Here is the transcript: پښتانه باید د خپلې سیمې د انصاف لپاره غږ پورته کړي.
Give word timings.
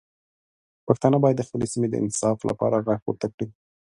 پښتانه 0.87 1.17
باید 1.23 1.37
د 1.39 1.43
خپلې 1.47 1.65
سیمې 1.73 1.87
د 1.89 1.95
انصاف 2.03 2.37
لپاره 2.49 2.83
غږ 2.87 2.99
پورته 3.05 3.27
کړي. 3.33 3.47